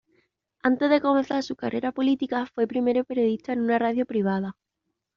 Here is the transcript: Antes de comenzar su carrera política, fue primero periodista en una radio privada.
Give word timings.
Antes 0.63 0.89
de 0.89 0.99
comenzar 0.99 1.43
su 1.43 1.55
carrera 1.55 1.91
política, 1.91 2.47
fue 2.47 2.65
primero 2.65 3.03
periodista 3.03 3.53
en 3.53 3.61
una 3.61 3.77
radio 3.77 4.07
privada. 4.07 4.57